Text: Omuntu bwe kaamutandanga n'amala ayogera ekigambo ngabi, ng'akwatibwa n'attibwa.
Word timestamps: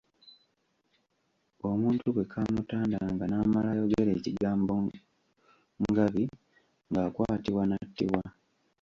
Omuntu 1.69 2.05
bwe 2.15 2.23
kaamutandanga 2.31 3.23
n'amala 3.27 3.67
ayogera 3.71 4.11
ekigambo 4.17 4.73
ngabi, 5.85 6.23
ng'akwatibwa 6.89 7.63
n'attibwa. 7.67 8.21